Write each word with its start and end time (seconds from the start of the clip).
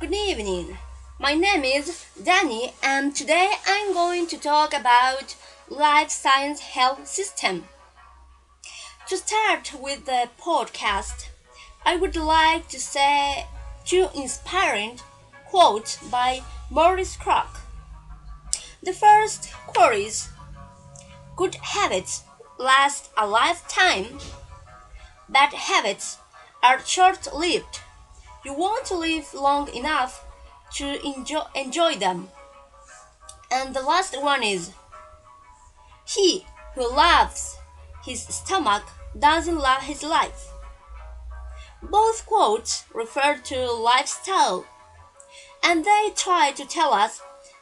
Good 0.00 0.14
evening. 0.14 0.78
My 1.18 1.34
name 1.34 1.64
is 1.64 2.06
Danny 2.22 2.72
and 2.84 3.16
today 3.16 3.50
I'm 3.66 3.92
going 3.92 4.28
to 4.28 4.38
talk 4.38 4.72
about 4.72 5.34
life 5.68 6.10
science 6.10 6.60
health 6.60 7.08
system. 7.08 7.64
To 9.08 9.16
start 9.16 9.72
with 9.74 10.06
the 10.06 10.28
podcast, 10.40 11.30
I 11.84 11.96
would 11.96 12.14
like 12.14 12.68
to 12.68 12.78
say 12.78 13.46
two 13.84 14.06
inspiring 14.14 15.00
quotes 15.46 15.96
by 16.08 16.42
Maurice 16.70 17.16
Kroc. 17.16 17.58
The 18.80 18.92
first 18.92 19.52
quote 19.66 19.96
is 19.96 20.28
Good 21.34 21.56
habits 21.56 22.22
last 22.56 23.10
a 23.16 23.26
lifetime. 23.26 24.20
Bad 25.28 25.52
habits 25.54 26.18
are 26.62 26.78
short 26.86 27.34
lived. 27.34 27.80
You 28.44 28.54
want 28.54 28.86
to 28.86 28.96
live 28.96 29.34
long 29.34 29.68
enough 29.74 30.24
to 30.74 31.04
enjoy, 31.04 31.42
enjoy 31.54 31.96
them. 31.96 32.28
And 33.50 33.74
the 33.74 33.82
last 33.82 34.20
one 34.20 34.42
is 34.42 34.72
He 36.04 36.46
who 36.74 36.94
loves 36.94 37.58
his 38.08 38.22
stomach 38.22 38.84
doesn't 39.18 39.58
love 39.58 39.82
his 39.82 40.02
life. 40.02 40.48
Both 41.82 42.24
quotes 42.26 42.84
refer 42.94 43.36
to 43.44 43.70
lifestyle, 43.70 44.66
and 45.62 45.84
they 45.84 46.12
try 46.16 46.52
to 46.52 46.64
tell 46.64 46.92
us 46.94 47.20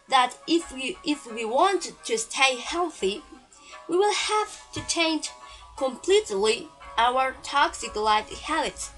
that 0.08 0.36
if 0.46 0.72
we, 0.72 0.98
if 1.04 1.30
we 1.30 1.44
want 1.44 1.92
to 2.04 2.18
stay 2.18 2.56
healthy, 2.56 3.22
we 3.88 3.96
will 3.96 4.14
have 4.14 4.72
to 4.72 4.86
change 4.86 5.30
completely 5.76 6.68
our 6.96 7.34
toxic 7.42 7.96
life 7.96 8.30
habits. 8.42 8.90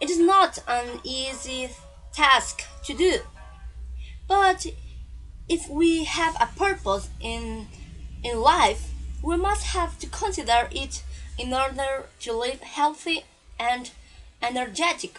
It 0.00 0.10
is 0.10 0.18
not 0.18 0.62
an 0.68 1.00
easy 1.04 1.70
task 2.12 2.62
to 2.84 2.94
do, 2.94 3.20
but 4.26 4.66
if 5.48 5.68
we 5.68 6.04
have 6.04 6.36
a 6.40 6.46
purpose 6.46 7.08
in, 7.20 7.66
in 8.22 8.40
life, 8.40 8.90
we 9.22 9.36
must 9.36 9.64
have 9.66 9.98
to 9.98 10.06
consider 10.06 10.68
it 10.70 11.02
in 11.38 11.52
order 11.52 12.06
to 12.20 12.32
live 12.32 12.60
healthy 12.60 13.24
and 13.58 13.90
energetic 14.42 15.18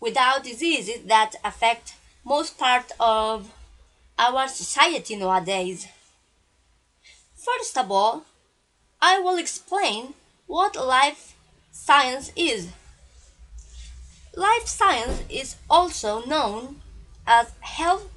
without 0.00 0.44
diseases 0.44 1.02
that 1.06 1.34
affect 1.44 1.94
most 2.24 2.58
part 2.58 2.92
of 3.00 3.50
our 4.18 4.48
society 4.48 5.16
nowadays. 5.16 5.86
First 7.36 7.76
of 7.78 7.90
all, 7.90 8.24
I 9.00 9.18
will 9.18 9.38
explain 9.38 10.14
what 10.46 10.76
life 10.76 11.34
science 11.72 12.30
is. 12.36 12.68
Life 14.34 14.66
science 14.66 15.22
is 15.28 15.56
also 15.68 16.24
known 16.24 16.80
as 17.26 17.52
health, 17.60 18.08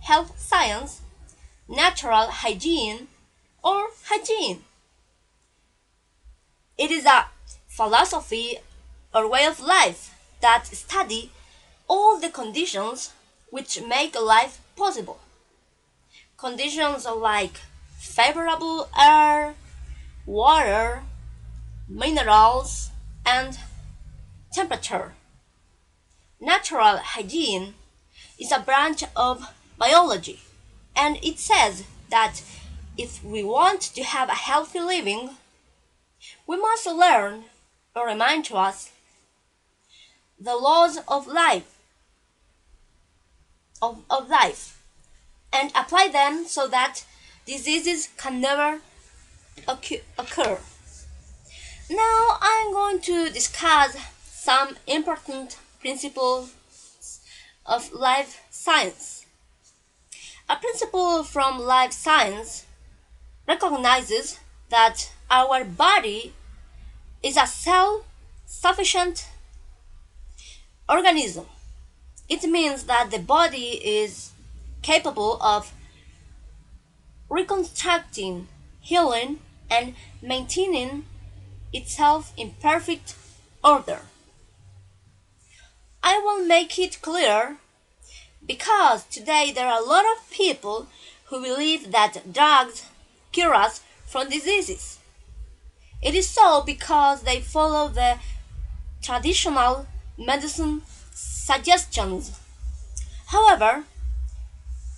health 0.00 0.36
science, 0.36 1.02
natural 1.68 2.26
hygiene, 2.26 3.06
or 3.62 3.90
hygiene. 4.06 4.64
It 6.76 6.90
is 6.90 7.04
a 7.06 7.26
philosophy 7.68 8.58
or 9.14 9.28
way 9.28 9.44
of 9.46 9.60
life 9.60 10.12
that 10.40 10.66
study 10.66 11.30
all 11.86 12.18
the 12.18 12.28
conditions 12.28 13.12
which 13.50 13.80
make 13.82 14.18
life 14.20 14.60
possible. 14.74 15.20
Conditions 16.36 17.06
like 17.06 17.60
favorable 18.00 18.88
air, 18.98 19.54
water, 20.26 21.04
minerals, 21.88 22.90
and 23.24 23.56
temperature. 24.52 25.14
Natural 26.44 26.96
hygiene 26.96 27.74
is 28.36 28.50
a 28.50 28.58
branch 28.58 29.04
of 29.14 29.54
biology, 29.78 30.40
and 30.96 31.16
it 31.22 31.38
says 31.38 31.84
that 32.10 32.42
if 32.98 33.22
we 33.22 33.44
want 33.44 33.80
to 33.80 34.02
have 34.02 34.28
a 34.28 34.34
healthy 34.34 34.80
living, 34.80 35.36
we 36.48 36.56
must 36.56 36.84
learn 36.84 37.44
or 37.94 38.06
remind 38.06 38.44
to 38.46 38.56
us 38.56 38.90
the 40.36 40.56
laws 40.56 40.98
of 41.06 41.28
life 41.28 41.78
of, 43.80 44.02
of 44.10 44.28
life 44.28 44.82
and 45.52 45.70
apply 45.76 46.08
them 46.08 46.44
so 46.44 46.66
that 46.66 47.04
diseases 47.46 48.08
can 48.16 48.40
never 48.40 48.80
occur. 49.68 50.58
Now 51.88 52.38
I'm 52.40 52.72
going 52.72 53.00
to 53.02 53.30
discuss 53.30 53.96
some 54.24 54.76
important 54.88 55.56
principles 55.82 56.54
of 57.66 57.92
life 57.92 58.40
science. 58.50 59.26
A 60.48 60.56
principle 60.56 61.24
from 61.24 61.58
life 61.58 61.92
science 61.92 62.64
recognizes 63.46 64.38
that 64.70 65.12
our 65.28 65.64
body 65.64 66.32
is 67.22 67.36
a 67.36 67.46
self 67.46 68.04
sufficient 68.46 69.26
organism. 70.88 71.46
It 72.28 72.44
means 72.44 72.84
that 72.84 73.10
the 73.10 73.18
body 73.18 73.80
is 73.82 74.30
capable 74.82 75.42
of 75.42 75.72
reconstructing, 77.28 78.46
healing, 78.80 79.40
and 79.68 79.94
maintaining 80.22 81.04
itself 81.72 82.32
in 82.36 82.52
perfect 82.60 83.16
order. 83.64 84.02
I 86.02 86.18
will 86.18 86.44
make 86.44 86.78
it 86.78 87.00
clear 87.00 87.58
because 88.44 89.04
today 89.04 89.52
there 89.54 89.68
are 89.68 89.80
a 89.80 89.84
lot 89.84 90.04
of 90.04 90.30
people 90.30 90.88
who 91.26 91.40
believe 91.40 91.92
that 91.92 92.32
drugs 92.32 92.86
cure 93.30 93.54
us 93.54 93.82
from 94.06 94.28
diseases. 94.28 94.98
It 96.02 96.14
is 96.14 96.28
so 96.28 96.62
because 96.62 97.22
they 97.22 97.40
follow 97.40 97.88
the 97.88 98.18
traditional 99.00 99.86
medicine 100.18 100.82
suggestions. 101.14 102.38
However, 103.26 103.84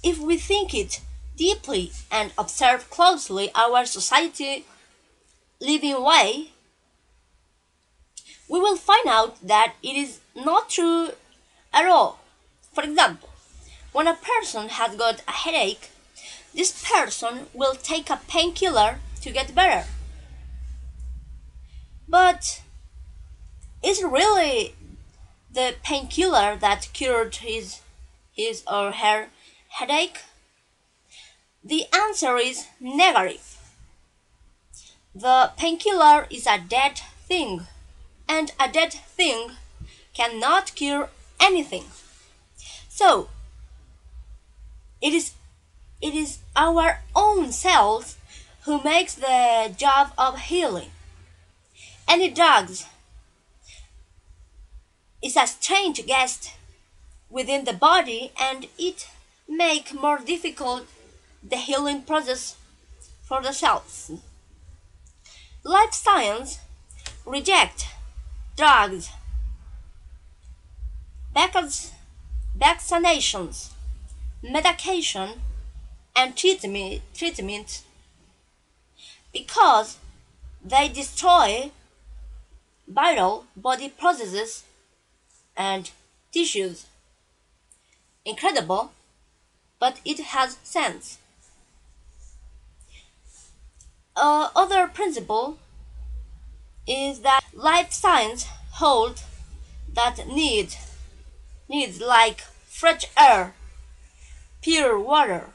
if 0.03 0.19
we 0.19 0.39
think 0.39 0.75
it 0.75 1.01
deeply 1.37 1.93
and 2.11 2.33
observe 2.39 2.89
closely 2.91 3.51
our 3.55 3.85
society 3.85 4.65
living 5.61 6.03
way, 6.03 6.51
we 8.49 8.61
will 8.61 8.77
find 8.77 9.07
out 9.07 9.47
that 9.47 9.75
it 9.83 9.97
is 9.97 10.21
not 10.35 10.71
true 10.71 11.11
at 11.73 11.87
all. 11.87 12.21
For 12.73 12.83
example, 12.83 13.31
when 13.93 14.07
a 14.07 14.15
person 14.15 14.69
has 14.69 14.97
got 14.97 15.23
a 15.29 15.33
headache, 15.33 15.91
this 16.55 16.85
person 16.89 17.47
will 17.53 17.75
take 17.75 18.11
a 18.11 18.21
painkiller 18.29 18.99
to 19.23 19.31
get 19.31 19.55
better. 19.55 19.87
But 22.09 22.63
is 23.83 24.03
really 24.03 24.75
the 25.53 25.75
painkiller 25.83 26.57
that 26.57 26.89
cured 26.93 27.37
his 27.37 27.81
his 28.33 28.63
or 28.71 28.93
her 28.93 29.29
headache? 29.69 30.19
The 31.63 31.85
answer 31.95 32.37
is 32.37 32.67
negative. 32.81 33.59
The 35.15 35.53
painkiller 35.57 36.27
is 36.29 36.47
a 36.47 36.59
dead 36.59 37.01
thing, 37.29 37.67
and 38.29 38.53
a 38.59 38.69
dead 38.69 38.93
thing 38.93 39.53
cannot 40.15 40.75
cure 40.75 41.11
anything. 41.41 41.85
So, 42.89 43.29
it 45.03 45.13
is 45.13 45.33
it 46.01 46.15
is 46.15 46.39
our 46.57 47.01
own 47.15 47.53
cells 47.53 48.17
who 48.65 48.83
makes 48.83 49.15
the 49.15 49.75
job 49.77 50.13
of 50.17 50.39
healing. 50.39 50.91
Any 52.09 52.31
drugs 52.31 52.87
is 55.23 55.37
a 55.37 55.47
strange 55.47 56.05
guest 56.07 56.53
within 57.31 57.65
the 57.65 57.73
body 57.73 58.33
and 58.39 58.69
it 58.79 59.09
make 59.49 59.95
more 59.95 60.19
difficult 60.19 60.87
the 61.43 61.57
healing 61.57 62.03
process 62.03 62.57
for 63.23 63.43
the 63.43 63.53
cells. 63.53 64.11
Life 65.63 65.95
science 65.95 66.59
reject 67.25 67.87
drugs, 68.57 69.11
vaccinations, 71.35 73.71
medication, 74.43 75.41
and 76.15 76.37
treatment, 76.37 77.83
because 79.33 79.97
they 80.65 80.89
destroy 80.89 81.73
vital 82.87 83.47
body 83.57 83.89
processes 83.89 84.65
and 85.57 85.91
tissues. 86.33 86.87
Incredible, 88.25 88.93
but 89.79 90.01
it 90.05 90.21
has 90.21 90.59
sense. 90.63 91.19
Uh, 94.17 94.49
other 94.55 94.87
principle 94.87 95.59
is 96.87 97.21
that 97.21 97.41
life 97.53 97.93
science 97.93 98.47
hold 98.75 99.23
that 99.93 100.27
need 100.29 100.77
needs 101.69 102.01
like 102.01 102.41
fresh 102.67 103.05
air, 103.17 103.55
pure 104.63 104.99
water, 104.99 105.51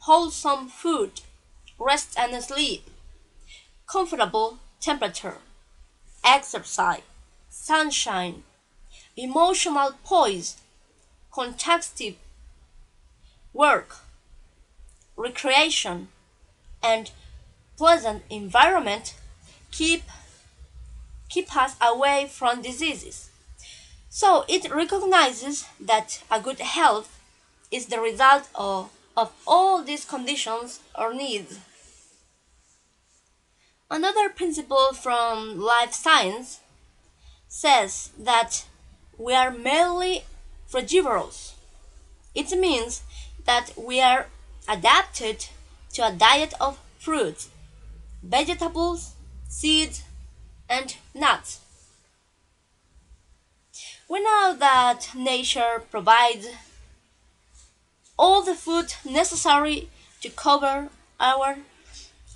wholesome 0.00 0.68
food, 0.68 1.20
rest 1.78 2.18
and 2.18 2.42
sleep, 2.42 2.88
comfortable 3.86 4.58
temperature, 4.80 5.38
exercise, 6.24 7.02
sunshine, 7.48 8.42
emotional 9.16 9.92
poise, 10.04 10.56
constructive 11.32 12.14
work, 13.52 13.96
recreation, 15.16 16.08
and 16.82 17.10
pleasant 17.76 18.22
environment 18.30 19.14
keep 19.70 20.02
keep 21.28 21.54
us 21.56 21.76
away 21.80 22.28
from 22.30 22.62
diseases. 22.62 23.30
So 24.10 24.44
it 24.48 24.70
recognizes 24.70 25.66
that 25.80 26.22
a 26.30 26.40
good 26.40 26.60
health 26.60 27.20
is 27.70 27.86
the 27.86 28.00
result 28.00 28.48
of, 28.54 28.90
of 29.16 29.32
all 29.46 29.82
these 29.82 30.04
conditions 30.04 30.80
or 30.96 31.12
needs. 31.12 31.58
Another 33.90 34.28
principle 34.28 34.92
from 34.92 35.58
life 35.58 35.92
science 35.92 36.60
says 37.48 38.10
that 38.18 38.66
we 39.16 39.34
are 39.34 39.50
merely 39.50 40.24
frugivorous. 40.66 41.54
It 42.34 42.50
means 42.58 43.02
that 43.46 43.72
we 43.76 44.00
are 44.00 44.26
adapted 44.68 45.46
to 45.94 46.06
a 46.06 46.12
diet 46.12 46.52
of 46.60 46.78
fruits, 46.98 47.48
vegetables, 48.22 49.14
seeds, 49.48 50.02
and 50.68 50.96
nuts. 51.14 51.60
We 54.10 54.20
know 54.22 54.56
that 54.58 55.10
nature 55.14 55.82
provides 55.90 56.48
all 58.18 58.42
the 58.42 58.54
food 58.54 58.94
necessary 59.04 59.90
to 60.22 60.30
cover 60.30 60.88
our 61.20 61.58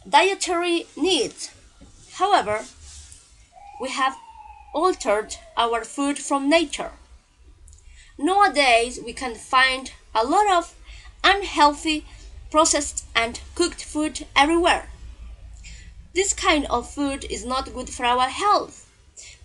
dietary 0.07 0.87
needs. 0.97 1.51
However, 2.13 2.67
we 3.81 3.89
have 3.89 4.19
altered 4.75 5.37
our 5.57 5.83
food 5.83 6.19
from 6.19 6.51
nature. 6.51 6.93
Nowadays, 8.19 9.01
we 9.03 9.15
can 9.15 9.35
find 9.35 9.93
a 10.15 10.25
lot 10.27 10.53
of 10.53 10.75
unhealthy 11.25 12.05
processed 12.51 13.07
and 13.17 13.41
cooked 13.55 13.83
food 13.83 14.27
everywhere. 14.37 14.91
This 16.15 16.35
kind 16.35 16.67
of 16.67 16.91
food 16.91 17.25
is 17.31 17.47
not 17.47 17.73
good 17.73 17.89
for 17.89 18.05
our 18.05 18.29
health 18.29 18.87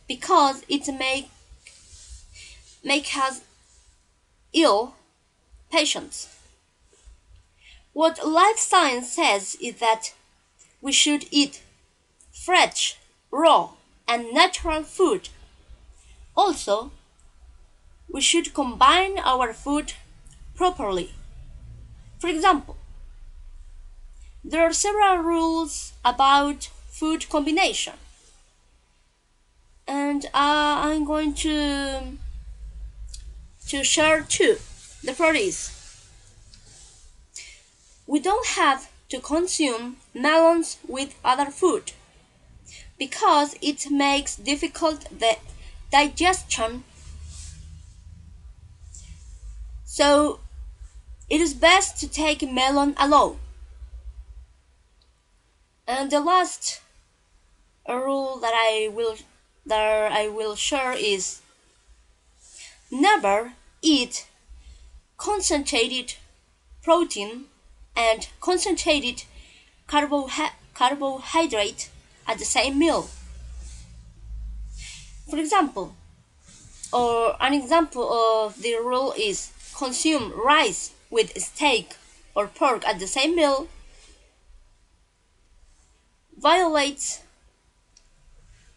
because 0.09 0.65
it 0.67 0.87
may 0.87 1.29
make 2.83 3.15
us 3.17 3.41
ill 4.53 4.95
patients. 5.71 6.35
What 7.93 8.25
life 8.25 8.57
science 8.57 9.09
says 9.11 9.57
is 9.61 9.77
that 9.79 10.13
we 10.81 10.91
should 10.91 11.25
eat 11.31 11.63
fresh, 12.31 12.97
raw, 13.31 13.71
and 14.07 14.33
natural 14.33 14.83
food. 14.83 15.29
Also, 16.35 16.91
we 18.09 18.21
should 18.21 18.53
combine 18.53 19.17
our 19.19 19.53
food 19.53 19.93
properly. 20.55 21.11
For 22.19 22.27
example, 22.27 22.77
there 24.43 24.63
are 24.63 24.73
several 24.73 25.17
rules 25.17 25.93
about 26.05 26.69
food 26.89 27.27
combination. 27.29 27.93
And 29.87 30.25
uh, 30.25 30.29
I'm 30.33 31.05
going 31.05 31.33
to 31.45 32.17
to 33.67 33.83
share 33.83 34.21
two. 34.21 34.57
The 35.03 35.13
is 35.35 35.77
we 38.07 38.19
don't 38.21 38.47
have 38.47 38.89
to 39.09 39.19
consume 39.19 39.97
melons 40.13 40.77
with 40.87 41.15
other 41.23 41.51
food 41.51 41.91
because 42.97 43.55
it 43.61 43.91
makes 43.91 44.35
difficult 44.35 45.05
the 45.19 45.37
digestion. 45.91 46.83
So 49.85 50.39
it 51.29 51.41
is 51.41 51.53
best 51.53 51.99
to 51.99 52.07
take 52.07 52.41
melon 52.49 52.95
alone. 52.97 53.39
And 55.85 56.09
the 56.11 56.19
last 56.19 56.81
rule 57.87 58.37
that 58.37 58.53
I 58.53 58.89
will 58.93 59.17
that 59.65 60.11
I 60.11 60.29
will 60.29 60.55
share 60.55 60.93
is 60.93 61.41
never 62.91 63.53
eat 63.81 64.27
concentrated 65.17 66.15
protein 66.81 67.45
and 67.95 68.27
concentrated 68.39 69.23
carbohy 69.87 70.49
carbohydrate 70.73 71.89
at 72.27 72.37
the 72.37 72.45
same 72.45 72.77
meal. 72.77 73.09
For 75.29 75.39
example, 75.39 75.95
or 76.93 77.35
an 77.41 77.53
example 77.53 78.07
of 78.11 78.61
the 78.61 78.75
rule 78.75 79.13
is 79.17 79.51
consume 79.75 80.31
rice 80.33 80.91
with 81.09 81.37
steak 81.41 81.95
or 82.35 82.47
pork 82.47 82.87
at 82.87 82.99
the 82.99 83.07
same 83.07 83.35
meal 83.35 83.67
violates 86.37 87.21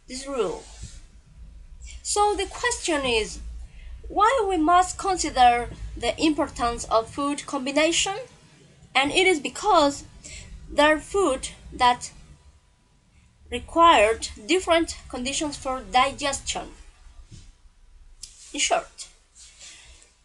this 0.09 0.27
rule. 0.27 0.65
So 2.03 2.35
the 2.35 2.47
question 2.47 3.05
is 3.05 3.39
why 4.11 4.45
we 4.49 4.57
must 4.57 4.99
consider 4.99 5.71
the 5.97 6.21
importance 6.21 6.85
of 6.85 7.09
food 7.09 7.47
combination? 7.47 8.17
And 8.93 9.13
it 9.13 9.27
is 9.27 9.39
because 9.39 10.05
there 10.69 10.97
are 10.97 10.99
food 10.99 11.51
that 11.73 12.11
required 13.51 14.29
different 14.47 14.99
conditions 15.09 15.57
for 15.57 15.83
digestion. 15.93 16.69
In 18.53 18.59
short, 18.59 19.09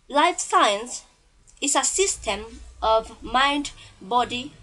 life 0.09 0.39
science 0.39 1.03
is 1.61 1.75
a 1.75 1.83
system 1.83 2.61
of 2.81 3.21
mind 3.23 3.71
body 4.01 4.53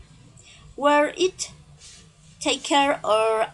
where 0.75 1.15
it 1.17 1.53
take 2.41 2.65
care 2.65 2.99
or 3.05 3.47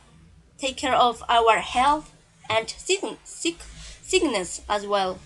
take 0.56 0.78
care 0.78 0.94
of 0.94 1.22
our 1.28 1.58
health 1.58 2.10
and 2.48 2.70
sick, 2.70 3.00
sick, 3.24 3.56
sickness 4.02 4.62
as 4.66 4.86
well. 4.86 5.18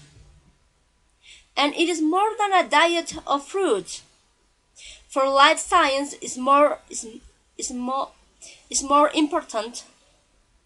And 1.56 1.75
it 1.75 1.88
is 1.88 2.00
more 2.00 2.30
than 2.38 2.52
a 2.52 2.68
diet 2.68 3.16
of 3.26 3.47
fruits. 3.47 4.02
For 5.09 5.28
life 5.28 5.59
science 5.59 6.14
is 6.14 6.38
more 6.38 6.78
is, 6.88 7.06
is 7.59 7.71
more 7.71 8.11
is 8.71 8.82
more 8.82 9.11
important 9.14 9.85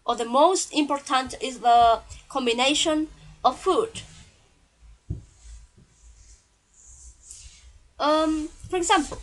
or 0.05 0.15
the 0.15 0.25
most 0.25 0.73
important 0.73 1.35
is 1.41 1.59
the 1.59 1.99
combination 2.29 3.09
of 3.43 3.59
food. 3.59 4.01
Um, 7.99 8.47
for 8.69 8.77
example, 8.77 9.17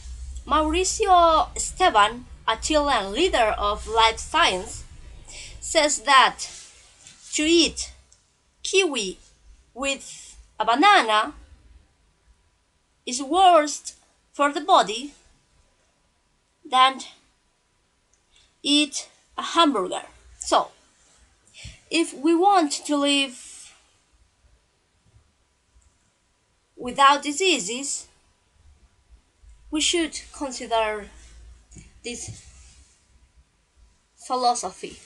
Mauricio 0.46 1.48
Esteban 1.56 2.26
a 2.46 2.56
Chilean 2.56 3.12
leader 3.12 3.54
of 3.56 3.88
life 3.88 4.18
science, 4.18 4.84
says 5.60 6.00
that 6.00 6.50
to 7.32 7.42
eat 7.42 7.92
kiwi 8.62 9.18
with 9.72 10.36
a 10.60 10.64
banana 10.64 11.32
is 13.06 13.22
worse 13.22 13.94
for 14.32 14.52
the 14.52 14.60
body 14.60 15.12
than 16.64 17.00
eat 18.62 19.08
a 19.36 19.42
hamburger. 19.42 20.02
So, 20.38 20.68
if 21.90 22.14
we 22.14 22.34
want 22.34 22.72
to 22.86 22.96
live 22.96 23.74
without 26.76 27.22
diseases, 27.22 28.06
we 29.70 29.80
should 29.80 30.20
consider 30.32 31.08
this 32.02 32.42
philosophy. 34.16 34.98